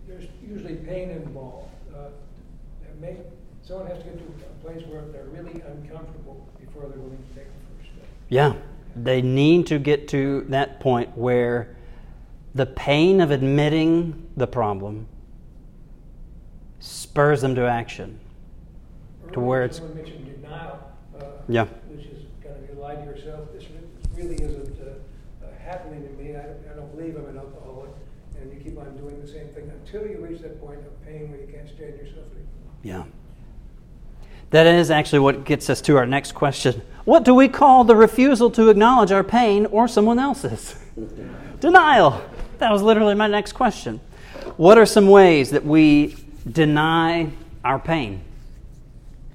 [0.07, 1.40] There's usually pain involved.
[3.63, 7.35] Someone has to get to a place where they're really uncomfortable before they're willing to
[7.35, 8.07] take the first step.
[8.29, 8.53] Yeah.
[8.95, 11.75] They need to get to that point where
[12.53, 15.07] the pain of admitting the problem
[16.79, 18.19] spurs them to action.
[19.33, 20.79] To where it's- denial.
[21.17, 21.65] uh, Yeah.
[21.87, 23.65] Which is kind of you lie to yourself, this
[24.15, 27.91] really isn't uh, uh, happening to me, I I don't believe I'm an alcoholic,
[28.37, 31.29] and you keep on doing the same thing until you reach that point of pain
[31.31, 32.73] where you can't stand yourself anymore.
[32.83, 33.03] Yeah.
[34.51, 36.81] That is actually what gets us to our next question.
[37.05, 40.75] What do we call the refusal to acknowledge our pain or someone else's?
[41.59, 42.21] Denial.
[42.59, 43.99] That was literally my next question.
[44.57, 46.17] What are some ways that we
[46.51, 47.31] deny
[47.63, 48.21] our pain?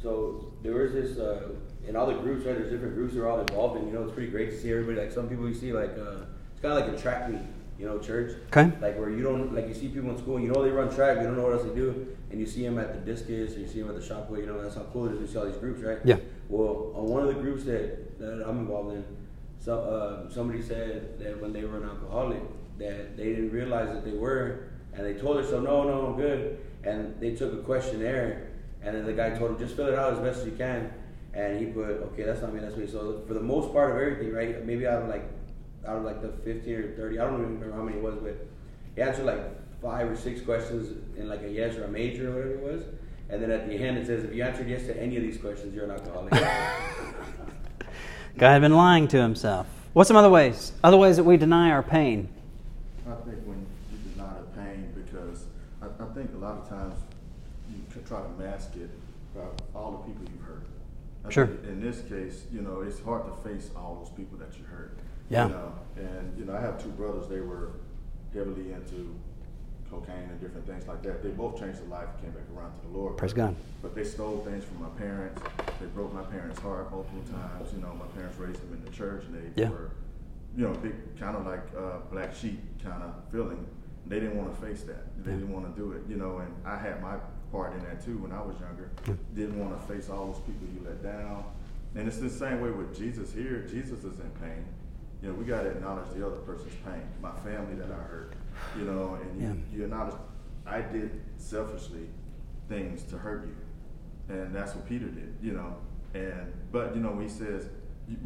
[0.03, 1.49] So there is this uh,
[1.89, 2.55] in all the groups, right?
[2.55, 4.71] There's different groups that are all involved, and you know it's pretty great to see
[4.71, 5.01] everybody.
[5.01, 7.41] Like some people you see, like uh, it's kind of like a track meet,
[7.79, 8.37] you know, church.
[8.49, 8.73] Okay.
[8.81, 11.19] Like where you don't like you see people in school, you know they run track,
[11.19, 13.61] you don't know what else they do, and you see them at the discus or
[13.61, 14.29] you see them at the shop.
[14.31, 15.21] You know that's how cool it is.
[15.21, 15.99] You see all these groups, right?
[16.05, 16.17] Yeah.
[16.49, 19.05] Well, on one of the groups that, that I'm involved in,
[19.59, 22.41] so uh, somebody said that when they were an alcoholic,
[22.79, 26.59] that they didn't realize that they were, and they told herself, no, no, I'm good.
[26.85, 28.49] And they took a questionnaire,
[28.83, 30.93] and then the guy told him, just fill it out as best as you can.
[31.35, 32.87] And he put, okay, that's not me, that's me.
[32.87, 34.65] So for the most part of everything, right?
[34.65, 35.29] Maybe out of like,
[35.87, 38.17] out of like the 15 or 30, I don't even remember how many it was,
[38.17, 38.47] but
[38.95, 39.41] he answered like
[39.81, 42.83] five or six questions in like a yes or a major or whatever it was.
[43.29, 45.39] And then at the end it says, if you answered yes to any of these
[45.39, 46.33] questions, you're an alcoholic.
[48.39, 49.67] Guy had been lying to himself.
[49.93, 50.73] What's some other ways?
[50.85, 52.29] Other ways that we deny our pain?
[53.07, 55.45] I think when you deny the pain, because
[55.81, 56.95] I, I think a lot of times
[57.71, 58.91] you can try to mask it
[59.35, 59.41] by
[59.75, 60.67] all the people you've hurt.
[61.25, 61.45] I Sure.
[61.45, 64.99] In this case, you know, it's hard to face all those people that you hurt.
[65.29, 65.47] Yeah.
[65.47, 67.71] You know, and, you know, I have two brothers, they were
[68.33, 69.15] heavily into
[69.91, 71.23] cocaine and different things like that.
[71.23, 73.17] They both changed their life, came back around to the Lord.
[73.17, 73.55] Praise God.
[73.83, 75.41] But they stole things from my parents.
[75.81, 77.73] They broke my parents' heart multiple times.
[77.75, 79.71] You know, my parents raised them in the church, and they Yeah.
[79.71, 79.91] were,
[80.57, 83.65] you know, big kind of like uh, black sheep kind of feeling.
[84.09, 85.05] They didn't want to face that.
[85.25, 85.39] They Yeah.
[85.39, 86.03] didn't want to do it.
[86.09, 87.17] You know, and I had my
[87.53, 88.91] part in that too when I was younger.
[89.07, 89.15] Yeah.
[89.35, 91.45] Didn't want to face all those people you let down.
[91.95, 93.65] And it's the same way with Jesus here.
[93.71, 94.65] Jesus is in pain.
[95.23, 97.03] You know, we got to acknowledge the other person's pain.
[97.23, 98.35] My family that I hurt.
[98.79, 99.55] You know, and you, Yeah.
[99.79, 100.15] you acknowledge
[100.67, 102.09] I did selfishly
[102.69, 105.35] things to hurt you, and that's what Peter did.
[105.43, 105.77] You know,
[106.15, 107.69] and but you know he says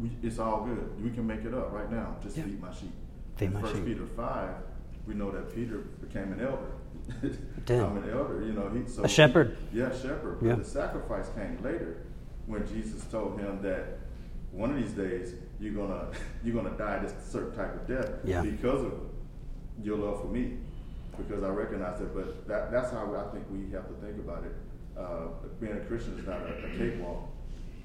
[0.01, 1.03] we, it's all good.
[1.03, 2.15] We can make it up right now.
[2.21, 2.43] Just Yeah.
[2.45, 2.91] feed my sheep.
[3.35, 3.85] Feed In my First sheep.
[3.85, 4.55] Peter five,
[5.07, 6.71] we know that Peter became an elder.
[7.69, 8.41] I'm an elder.
[8.45, 9.57] You know, he so A shepherd.
[9.73, 10.37] yeah, shepherd.
[10.39, 10.55] But Yeah.
[10.55, 11.97] the sacrifice came later
[12.47, 13.99] when Jesus told him that
[14.51, 16.07] one of these days you're gonna
[16.43, 18.41] you're gonna die this certain type of death Yeah.
[18.41, 18.93] because of
[19.81, 20.57] your love for me.
[21.17, 24.43] Because I recognize it, but that, that's how I think we have to think about
[24.43, 24.55] it.
[24.97, 25.27] Uh,
[25.59, 27.29] being a Christian is not a, a cakewalk.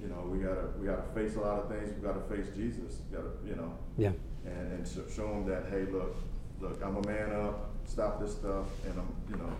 [0.00, 1.92] You know, we gotta we gotta face a lot of things.
[1.94, 3.00] We gotta face Jesus.
[3.10, 4.12] We gotta you know Yeah.
[4.44, 6.16] and, and sh- show them that hey look
[6.60, 9.52] look I'm a man up stop this stuff and I'm you know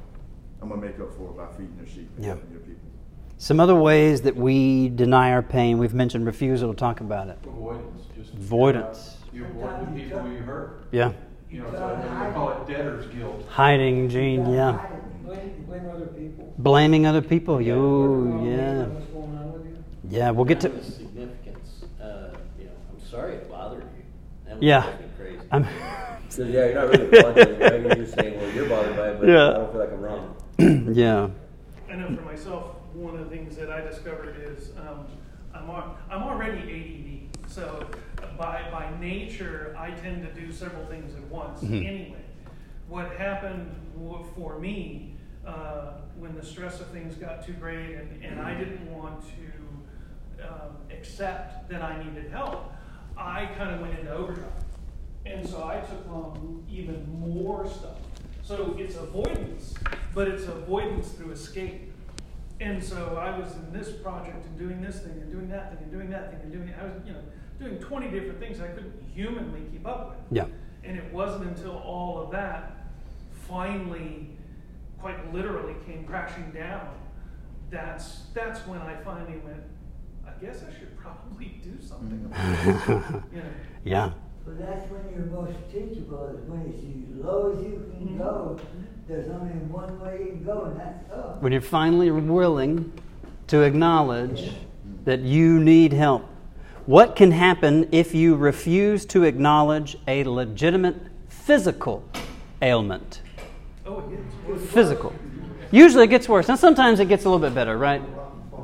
[0.63, 2.33] I'm gonna make up for it by feeding your sheep and Yeah.
[2.33, 2.86] helping your people
[3.39, 5.79] Some other ways that we deny our pain.
[5.79, 7.39] We've mentioned refusal to talk about it.
[7.47, 8.33] Avoidance, just.
[8.33, 9.17] Avoidance.
[9.33, 10.87] You avoid the people you hurt.
[10.91, 11.13] Yeah.
[11.51, 13.45] You know, so they call it debtor's guilt.
[13.49, 14.51] Hiding, Gene.
[14.53, 14.85] Yeah.
[15.23, 16.55] Blame, blame other people.
[16.59, 17.61] Blaming other people.
[17.61, 18.43] Yeah, You.
[18.45, 18.85] Yeah.
[18.87, 19.85] What's going on with you?
[20.09, 20.31] Yeah.
[20.31, 20.71] We'll get to.
[20.71, 21.85] Kind significance.
[22.01, 23.89] Uh, you know, I'm sorry it bothered you.
[24.47, 24.93] That would Yeah.
[25.17, 25.41] crazy.
[25.53, 25.67] I'm.
[26.29, 27.81] So yeah, you're not really apologizing, right?
[27.81, 29.49] You're just saying, well, you're bothered by it, but Yeah.
[29.49, 30.37] I don't feel like I'm wrong.
[30.95, 31.29] yeah.
[31.89, 35.07] I know for myself, one of the things that I discovered is um,
[35.55, 37.51] I'm, al- I'm already ADD.
[37.51, 37.87] So
[38.39, 41.87] by, by nature, I tend to do several things at once Mhm.
[41.87, 42.23] anyway.
[42.89, 43.71] What happened
[44.35, 45.15] for me
[45.47, 50.47] uh, when the stress of things got too great and, and I didn't want to
[50.47, 52.73] um, accept that I needed help,
[53.17, 54.51] I kind of went into overdrive.
[55.25, 57.99] And so I took on even more stuff.
[58.43, 59.75] So it's avoidance,
[60.15, 61.86] but it's avoidance through escape.
[62.61, 65.83] And so I was in this project and doing this thing and doing that thing
[65.83, 67.21] and doing that thing and doing I was, you know,
[67.59, 70.39] doing 20 different things I couldn't humanly keep up with.
[70.39, 70.47] Yeah.
[70.85, 72.77] And it wasn't until all of that
[73.49, 74.31] finally,
[75.01, 76.89] quite literally, came crashing down.
[77.71, 79.63] That's that's when I finally went.
[80.27, 83.23] I guess I should probably do something about it.
[83.33, 83.49] You know.
[83.85, 84.11] Yeah.
[84.45, 88.19] But that's when you're most teachable, is when it's as low as you can mm-hmm.
[88.19, 88.61] go.
[89.09, 91.41] There's only one way you can go, and that's up.
[91.41, 92.93] When you're finally willing
[93.47, 94.51] to acknowledge
[95.05, 96.25] that you need help.
[96.87, 100.97] What can happen if you refuse to acknowledge a legitimate
[101.29, 102.03] physical
[102.61, 103.23] ailment?
[103.85, 105.13] Oh, it gets Physical.
[105.71, 106.49] Usually it gets worse.
[106.49, 108.03] Now sometimes it gets a little bit better, right?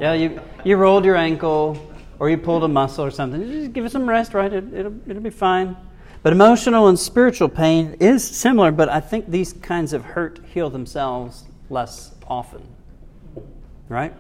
[0.00, 1.76] Yeah, you you rolled your ankle
[2.18, 3.48] or you pulled a muscle or something.
[3.48, 4.52] Just give it some rest, right?
[4.52, 5.76] It, it'll it'll be fine.
[6.22, 10.70] But emotional and spiritual pain is similar, but I think these kinds of hurt heal
[10.70, 12.62] themselves less often.
[13.88, 14.14] Right?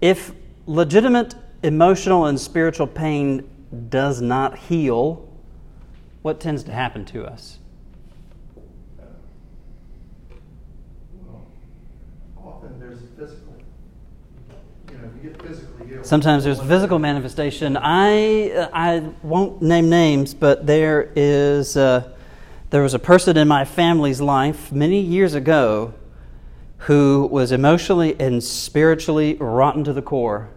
[0.00, 0.32] If
[0.66, 3.48] legitimate emotional and spiritual pain
[3.90, 5.28] does not heal,
[6.22, 7.58] what tends to happen to us?
[11.26, 11.46] Well,
[12.38, 13.54] often there's physical,
[14.90, 15.87] you know, you get physically ill.
[16.02, 17.76] Sometimes there's physical manifestation.
[17.76, 22.14] I I won't name names, but there is uh,
[22.70, 25.94] there was a person in my family's life many years ago
[26.78, 30.48] who was emotionally and spiritually rotten to the core,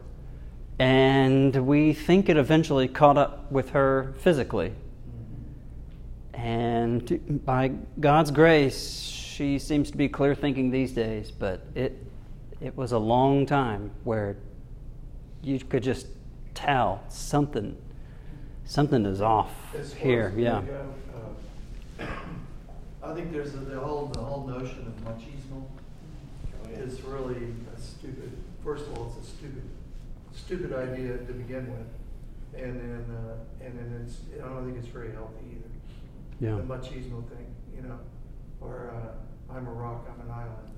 [0.78, 4.74] and we think it eventually caught up with her physically.
[6.34, 11.98] And by God's grace, she seems to be clear thinking these days, but it
[12.62, 14.38] it was a long time where
[15.44, 16.08] you could just
[16.54, 17.76] tell something
[18.66, 19.52] something is off
[19.98, 22.10] here yeah the, uh, uh,
[23.04, 25.66] I think there's a, the whole, the whole notion of machismo
[26.72, 28.32] is really a stupid,
[28.64, 29.64] first of all, it's a stupid,
[30.34, 32.62] stupid idea to begin with.
[32.62, 35.70] And then, uh, and then it's, I don't think it's very healthy either.
[36.40, 36.56] Yeah.
[36.58, 37.98] The machismo thing, you know,
[38.60, 40.70] or, uh, I'm a rock, I'm an island,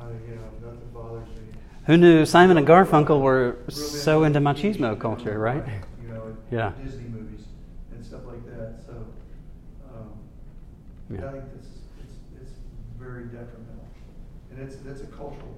[0.00, 1.58] uh, you know, nothing bothers me.
[1.86, 5.62] Who knew Simon and Garfunkel were so into machismo culture, right?
[6.02, 6.72] You know, Yeah.
[6.82, 7.44] Disney movies
[7.92, 8.92] and stuff like that, so,
[9.94, 10.08] um,
[11.08, 11.28] Yeah.
[11.28, 11.66] I think this,
[12.02, 12.52] it's, it's
[12.98, 13.86] very detrimental.
[14.50, 15.54] And it's, it's a cultural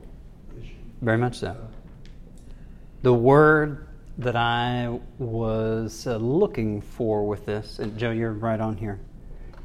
[0.60, 0.74] issue.
[1.00, 1.56] Very much so.
[3.02, 3.86] The word
[4.18, 9.00] that I was uh, looking for with this, and Joe, you're right on here,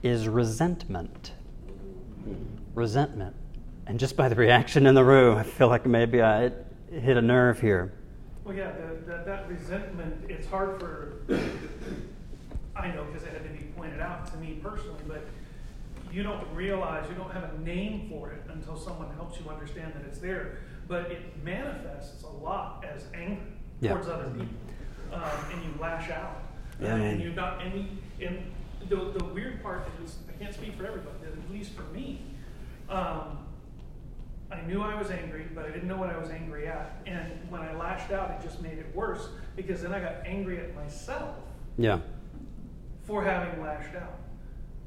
[0.02, 1.34] is resentment.
[2.74, 3.36] Resentment.
[3.86, 6.52] And just by the reaction in the room, I feel like maybe I
[6.92, 7.92] hit a nerve here.
[8.46, 11.14] Well, yeah, the, the, that resentment, it's hard for,
[12.76, 15.26] I know because it had to be pointed out to me personally, but
[16.12, 19.94] you don't realize, you don't have a name for it until someone helps you understand
[19.96, 20.58] that it's there.
[20.88, 23.42] But it manifests a lot as anger
[23.80, 23.92] Yeah.
[23.94, 24.48] towards other people,
[25.14, 26.42] um, and you lash out.
[26.82, 28.40] Yeah, Uh, and you not, and, we, and
[28.90, 32.22] the, the weird part is, I can't speak for everybody, but at least for me,
[32.90, 33.38] um,
[34.54, 37.02] I knew I was angry, but I didn't know what I was angry at.
[37.06, 40.60] And when I lashed out, it just made it worse because then I got angry
[40.60, 41.36] at myself
[41.78, 42.00] Yeah.
[43.04, 44.16] for having lashed out.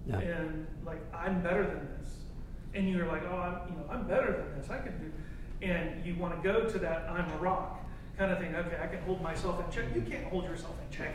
[0.06, 0.18] Yeah.
[0.20, 2.16] And like, I'm better than this.
[2.74, 4.70] And you're like, oh, I'm, you know, I'm better than this.
[4.70, 5.12] I can do.
[5.66, 7.80] And you want to go to that I'm a rock
[8.18, 8.54] kind of thing.
[8.54, 9.94] Okay, I can hold myself in check.
[9.94, 11.14] You can't hold yourself in check.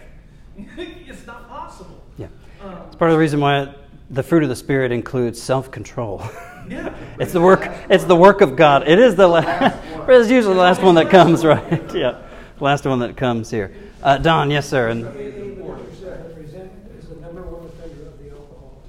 [1.08, 2.04] it's not possible.
[2.18, 2.28] Yeah.
[2.62, 3.74] Um, It's part of the reason why
[4.12, 6.22] the fruit of the Spirit includes self control.
[6.70, 6.94] Yeah.
[7.20, 7.68] It's the work.
[7.90, 8.88] It's the work of God.
[8.88, 9.76] It is the last.
[10.08, 11.94] it's usually the last one that comes, right?
[11.94, 12.22] yeah,
[12.60, 13.74] last one that comes here.
[14.04, 14.90] Uh, Don, yes, sir.
[14.90, 18.84] And Resentment is the number one offender of the alcoholic.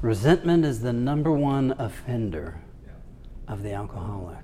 [0.00, 2.60] resentment is the number one offender
[3.46, 4.38] of the alcoholic.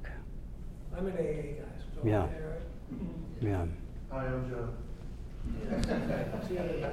[0.96, 2.00] I'm an AA guy, so.
[2.08, 2.20] Yeah.
[2.20, 3.00] all right?
[3.40, 3.64] Yeah.
[4.12, 4.68] I am Joe.
[6.48, 6.86] See how they-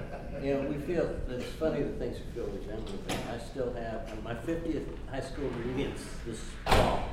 [0.48, 4.36] You know, we feel, it's funny that things feel resentment, but I still have, my
[4.36, 7.10] fiftieth high school reunions this fall.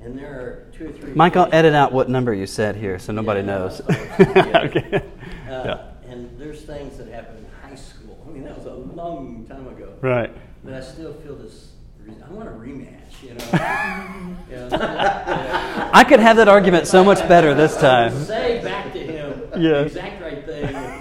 [0.00, 1.12] And there are two or three.
[1.12, 3.80] Michael, edit out what number you said here, so nobody Yeah, knows.
[3.80, 4.58] it's- yeah.
[4.64, 4.94] okay.
[4.96, 5.00] Uh,
[5.48, 5.80] yeah.
[6.10, 8.24] And there's things that happened in high school.
[8.26, 9.92] I mean, that was a long time ago.
[10.00, 10.30] Right.
[10.64, 11.72] But I still feel this,
[12.08, 14.34] I want a rematch, you know?
[14.50, 15.90] You know, yeah.
[15.92, 18.12] I could have that argument so much better this time.
[18.24, 19.82] Say back to him Yeah.
[19.82, 19.90] the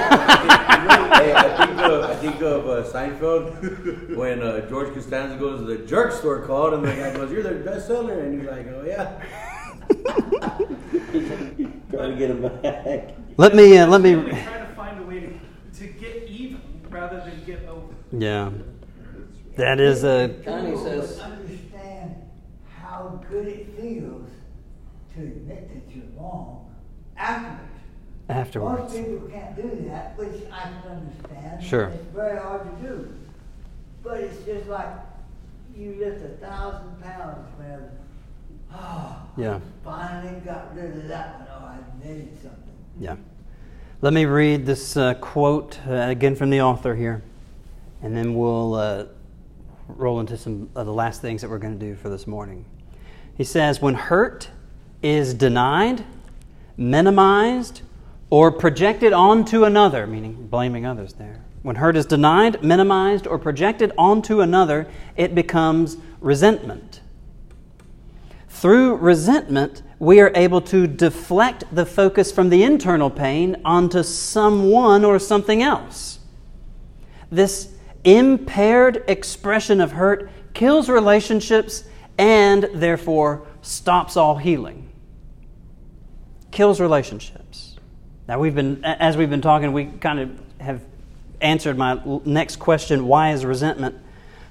[1.35, 5.79] I think of, I think of uh, Seinfeld when uh, George Costanza goes to the
[5.87, 9.23] jerk store called and the guy goes, "You're their bestseller," and he's like, "Oh yeah."
[11.91, 13.15] Trying to get him back.
[13.37, 13.77] let me.
[13.79, 14.17] Uh, let me.
[14.17, 17.93] We try to find a way to, to get even rather than get over.
[18.13, 18.51] Yeah.
[19.57, 20.35] That is a.
[20.45, 21.42] Connie says- Understand
[22.93, 24.29] how good it feels
[25.15, 26.75] to admit that you're wrong
[28.29, 28.93] afterwards.
[28.93, 31.65] Most people can't do that, which I can understand.
[31.65, 31.87] Sure.
[31.89, 33.15] It's very hard to do.
[34.03, 34.89] But it's just like
[35.75, 37.91] you lift a thousand pounds, man.
[38.75, 39.61] Oh, Yeah.
[39.83, 41.49] finally got rid of that one.
[41.51, 42.59] Oh, I admitted something.
[43.01, 43.17] Yeah.
[44.03, 47.23] Let me read this uh, quote uh, again from the author here,
[48.03, 49.05] and then we'll uh,
[49.89, 52.67] roll into some of the last things that we're going to do for this morning.
[53.37, 54.51] He says, When hurt
[55.03, 56.05] is denied,
[56.77, 57.83] minimized,
[58.31, 61.43] or projected onto another, meaning blaming others there.
[61.63, 67.01] When hurt is denied, minimized, or projected onto another, it becomes resentment.
[68.49, 75.05] Through resentment, we are able to deflect the focus from the internal pain onto someone
[75.05, 76.19] or something else.
[77.31, 77.73] This
[78.05, 81.85] impaired expression of hurt kills relationships
[82.19, 84.91] and therefore stops all healing.
[86.51, 87.77] Kills relationships.
[88.29, 90.83] Now we've been as we've been talking, we kind of have
[91.41, 93.97] answered my next question, why is resentment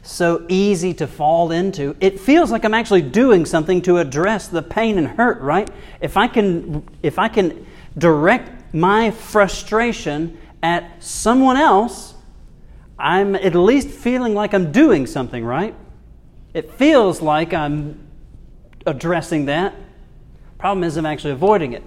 [0.04, 1.96] so easy to fall into?
[2.00, 5.70] It feels like I'm actually doing something to address the pain and hurt, right?
[6.02, 7.66] If I can if I can
[7.98, 12.16] direct my frustration at someone else,
[12.98, 15.76] I'm at least feeling like I'm doing something, right?
[16.54, 18.08] It feels like I'm
[18.86, 19.74] addressing that.
[20.58, 21.84] Problem is, I'm actually avoiding it.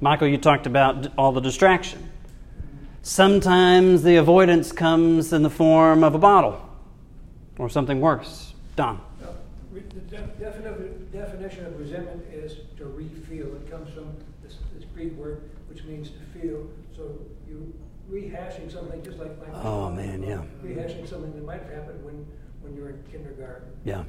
[0.00, 2.10] Michael, you talked about all the distraction.
[3.02, 6.60] Sometimes the avoidance comes in the form of a bottle
[7.58, 8.54] or something worse.
[8.76, 9.00] Don.
[9.72, 10.20] The
[11.12, 13.46] definition of resentment is to re-feel.
[13.46, 16.66] It comes from this, this Greek word, which means to feel.
[16.96, 17.72] So you
[18.10, 19.64] rehashing something, just like Mike.
[19.64, 20.42] Oh, man, yeah.
[20.64, 22.26] Rehashing something that might have happened when,
[22.62, 23.68] when you were in kindergarten.
[23.84, 24.04] Yeah,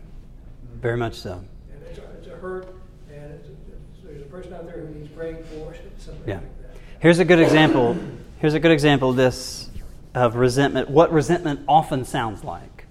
[0.76, 1.43] very much so.
[1.74, 2.74] And it's a, it's a hurt,
[3.12, 6.36] and it's, it's, there's a person out there who needs praying for, something Yeah.
[6.36, 6.78] like that.
[7.00, 7.97] Here's a good example.
[8.39, 9.70] Here's a good example of this
[10.16, 12.86] of resentment, what resentment often sounds like.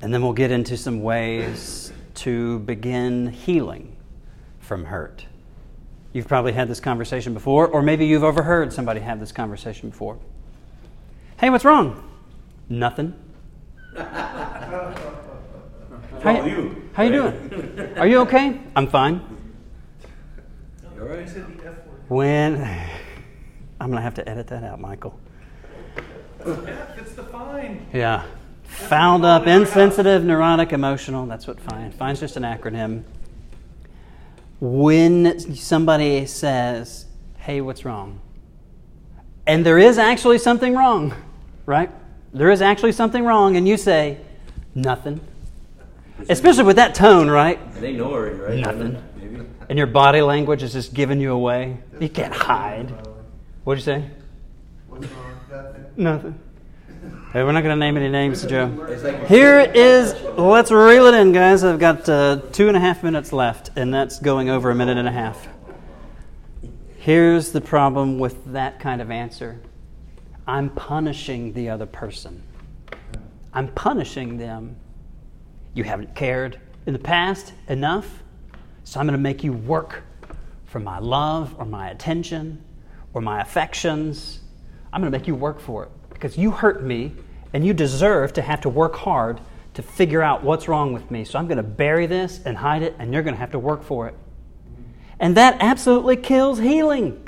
[0.00, 3.96] And then we'll get into some ways to begin healing
[4.60, 5.26] from hurt.
[6.12, 10.18] You've probably had this conversation before, or maybe you've overheard somebody have this conversation before.
[11.38, 12.02] Hey, what's wrong?
[12.68, 13.14] Nothing.
[16.22, 16.90] How wrong you, you?
[16.94, 17.94] how you doing?
[17.96, 18.60] Are you okay?
[18.74, 19.22] I'm fine.
[20.94, 21.20] You all right?
[21.20, 22.02] I said the F word.
[22.08, 22.56] When
[23.80, 25.18] I'm gonna have to edit that out, Michael.
[26.44, 27.86] F, it's the fine.
[27.92, 28.24] Yeah.
[28.64, 31.26] Found up, insensitive, neurotic, emotional.
[31.26, 31.90] That's what FINE.
[31.92, 33.04] FINE's just an acronym.
[34.60, 37.06] When somebody says,
[37.38, 38.20] hey, what's wrong?
[39.46, 41.14] And there is actually something wrong,
[41.64, 41.90] right?
[42.34, 44.18] There is actually something wrong, and you say,
[44.74, 45.20] nothing.
[46.28, 47.58] Especially with that tone, right?
[47.58, 48.58] And they know already, right?
[48.58, 49.02] Nothing.
[49.16, 49.46] Maybe.
[49.68, 51.78] And your body language is just giving you away.
[52.00, 52.90] You can't hide.
[53.64, 54.10] What'd you say?
[55.96, 56.38] Nothing.
[57.32, 58.68] Hey, we're not going to name any names, Joe.
[59.28, 61.62] Here is, let's reel it in, guys.
[61.62, 64.96] I've got uh, two and a half minutes left, and that's going over a minute
[64.96, 65.46] and a half.
[66.96, 69.60] Here's the problem with that kind of answer
[70.46, 72.42] I'm punishing the other person,
[73.52, 74.76] I'm punishing them.
[75.74, 78.22] You haven't cared in the past enough,
[78.84, 80.02] so I'm going to make you work
[80.66, 82.62] for my love or my attention
[83.14, 84.40] or my affections.
[84.92, 87.14] I'm going to make you work for it because you hurt me
[87.52, 89.40] and you deserve to have to work hard
[89.74, 91.24] to figure out what's wrong with me.
[91.24, 93.58] So I'm going to bury this and hide it, and you're going to have to
[93.58, 94.14] work for it.
[95.20, 97.26] And that absolutely kills healing.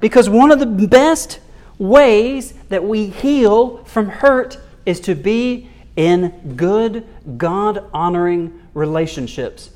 [0.00, 1.38] Because one of the best
[1.78, 9.70] ways that we heal from hurt is to be in good, God honoring relationships.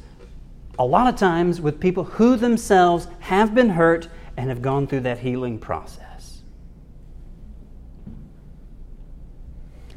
[0.78, 5.00] A lot of times with people who themselves have been hurt and have gone through
[5.00, 6.42] that healing process.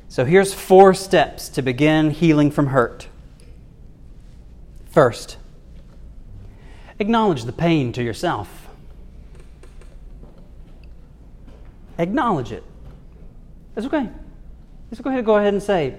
[0.10, 3.08] So here's four steps to begin healing from hurt.
[4.90, 5.38] First,
[7.00, 8.68] acknowledge the pain to yourself.
[11.98, 12.64] Acknowledge it.
[13.76, 14.10] It's okay.
[14.92, 15.96] Ahead go ahead and say,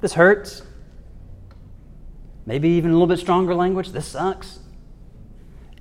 [0.00, 0.62] this hurts.
[2.46, 4.60] Maybe even a little bit stronger language, this sucks.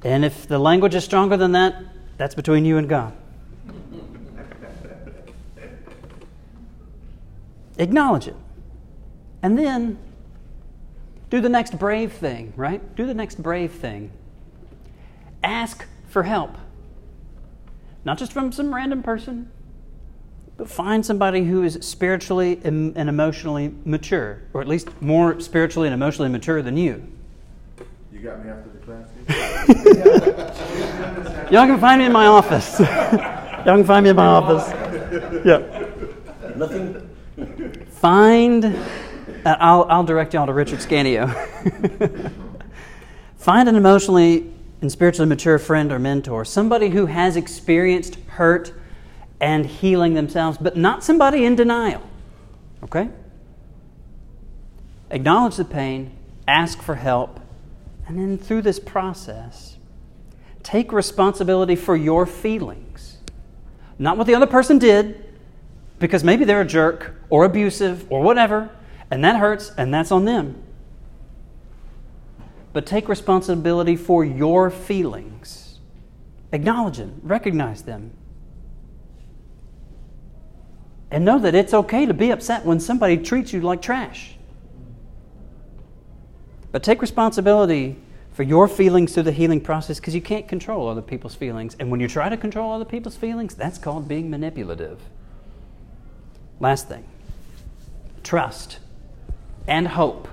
[0.03, 1.75] And if the language is stronger than that,
[2.17, 3.13] that's between you and God.
[7.77, 8.35] Acknowledge it.
[9.43, 9.97] And then
[11.29, 12.95] do the next brave thing, right?
[12.95, 14.11] Do the next brave thing.
[15.43, 16.57] Ask for help.
[18.03, 19.51] Not just from some random person,
[20.57, 25.93] but find somebody who is spiritually and emotionally mature, or at least more spiritually and
[25.93, 27.07] emotionally mature than you.
[28.11, 29.07] You got me after the class?
[31.51, 32.79] Y'all can find me in my office.
[32.79, 34.67] Y'all can find me in my office.
[35.45, 35.85] Yeah.
[36.55, 37.07] Nothing.
[37.91, 41.27] Find, uh, I'll, I'll direct y'all to Richard Scanio.
[43.37, 44.51] Find an emotionally
[44.81, 48.73] and spiritually mature friend or mentor, somebody who has experienced hurt
[49.39, 52.01] and healing themselves, but not somebody in denial.
[52.83, 53.09] Okay?
[55.09, 56.11] Acknowledge the pain,
[56.47, 57.39] ask for help,
[58.07, 59.77] and then through this process,
[60.63, 63.17] take responsibility for your feelings.
[63.99, 65.23] Not what the other person did,
[65.99, 68.69] because maybe they're a jerk or abusive or whatever,
[69.09, 70.61] and that hurts, and that's on them.
[72.73, 75.79] But take responsibility for your feelings.
[76.51, 78.11] Acknowledge them, recognize them.
[81.09, 84.35] And know that it's okay to be upset when somebody treats you like trash.
[86.71, 87.95] But take responsibility
[88.33, 91.75] for your feelings through the healing process because you can't control other people's feelings.
[91.79, 94.99] And when you try to control other people's feelings, that's called being manipulative.
[96.59, 97.05] Last thing
[98.23, 98.79] trust
[99.67, 100.27] and hope.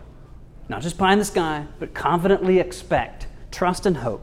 [0.69, 4.23] Not just pie in the sky, but confidently expect, trust and hope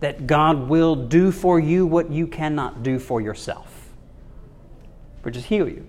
[0.00, 3.73] that God will do for you what you cannot do for yourself,
[5.24, 5.86] or just heal you.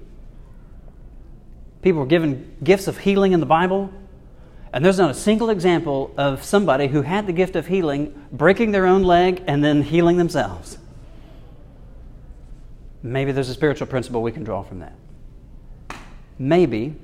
[1.82, 3.92] People were given gifts of healing in the Bible,
[4.74, 8.72] and there's not a single example of somebody who had the gift of healing breaking
[8.72, 10.78] their own leg and then healing themselves.
[13.04, 14.96] Maybe there's a spiritual principle we can draw from that.
[16.40, 16.96] Maybe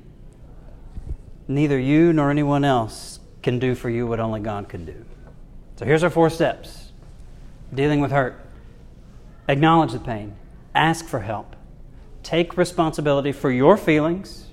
[1.47, 5.05] neither you nor anyone else can do for you what only God can do.
[5.75, 6.91] So here's our four steps
[7.73, 8.39] dealing with hurt.
[9.47, 10.36] Acknowledge the pain,
[10.73, 11.55] ask for help,
[12.24, 14.47] take responsibility for your feelings,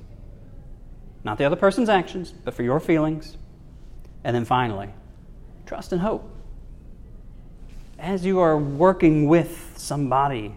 [1.24, 3.36] not the other person's actions, but for your feelings.
[4.24, 4.90] And then finally,
[5.66, 6.28] trust and hope.
[7.98, 10.54] As you are working with somebody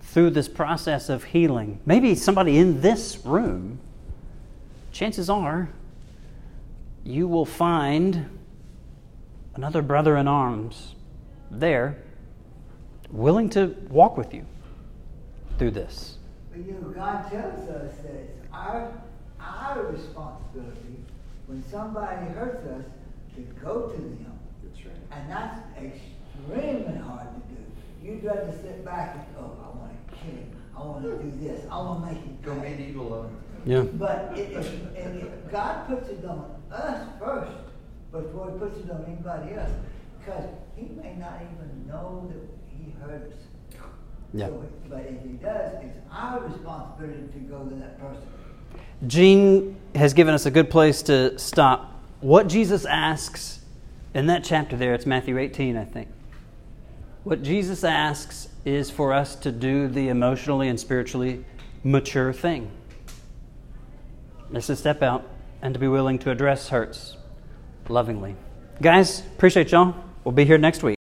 [0.00, 3.80] through this process of healing, maybe somebody in this room,
[4.92, 5.68] chances are
[7.04, 8.28] you will find
[9.54, 10.94] another brother in arms
[11.50, 11.96] there
[13.10, 14.44] willing to walk with you
[15.58, 16.17] through this.
[16.58, 18.92] But you know, God tells us that it's our,
[19.40, 21.04] our responsibility
[21.46, 22.84] when somebody hurts us
[23.36, 24.38] to go to them.
[24.64, 24.94] That's right.
[25.12, 27.62] And that's extremely hard to do.
[28.02, 30.50] You'd rather sit back and, oh, I want to kill him.
[30.76, 31.64] I want to do this.
[31.70, 33.36] I want to make him Go pay." meet evil of him.
[33.64, 33.82] Yeah.
[33.82, 37.52] But it, it, and it, God puts it on us first
[38.10, 39.70] before He puts it on anybody else,
[40.18, 40.44] because
[40.74, 43.38] He may not even know that He hurt us.
[44.34, 44.46] Yeah.
[44.46, 48.22] So, but if He does, it's our responsibility to go to that person.
[49.06, 52.02] Gene has given us a good place to stop.
[52.20, 53.60] What Jesus asks
[54.14, 56.08] in that chapter there, it's Matthew 18, I think.
[57.24, 61.44] What Jesus asks is for us to do the emotionally and spiritually
[61.84, 62.70] mature thing.
[64.52, 65.28] It's to step out
[65.62, 67.16] and to be willing to address hurts
[67.88, 68.34] lovingly.
[68.80, 69.94] Guys, appreciate y'all.
[70.24, 70.97] We'll be here next week.